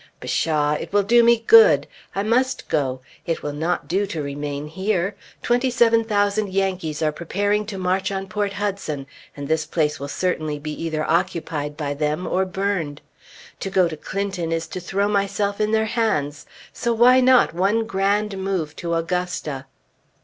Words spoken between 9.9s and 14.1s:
will certainly be either occupied by them, or burned. To go to